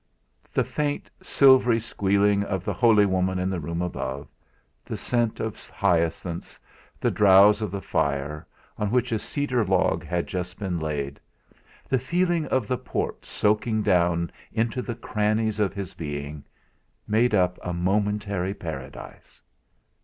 The 0.51 0.63
faint 0.63 1.11
silvery 1.21 1.79
squealing 1.79 2.41
of 2.45 2.65
the 2.65 2.73
holy 2.73 3.05
woman 3.05 3.37
in 3.37 3.51
the 3.51 3.59
room 3.59 3.83
above, 3.83 4.27
the 4.83 4.97
scent 4.97 5.39
of 5.39 5.69
hyacinths, 5.69 6.59
the 6.99 7.11
drowse 7.11 7.61
of 7.61 7.69
the 7.69 7.83
fire, 7.83 8.47
on 8.79 8.89
which 8.89 9.11
a 9.11 9.19
cedar 9.19 9.63
log 9.63 10.03
had 10.03 10.25
just 10.25 10.57
been 10.57 10.79
laid, 10.79 11.19
the 11.87 11.99
feeling 11.99 12.47
of 12.47 12.67
the 12.67 12.79
port 12.79 13.25
soaking 13.27 13.83
down 13.83 14.31
into 14.51 14.81
the 14.81 14.95
crannies 14.95 15.59
of 15.59 15.71
his 15.75 15.93
being, 15.93 16.43
made 17.07 17.35
up 17.35 17.59
a 17.61 17.71
momentary 17.71 18.55
Paradise. 18.55 19.39